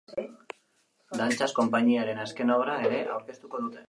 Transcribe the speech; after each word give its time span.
Dantzaz 1.19 1.49
konpainiaren 1.59 2.21
azken 2.23 2.55
obra 2.55 2.79
ere 2.87 3.03
aurkeztuko 3.17 3.63
dute. 3.67 3.79